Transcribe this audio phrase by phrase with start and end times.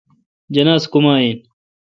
[0.53, 1.37] جناز کوما این۔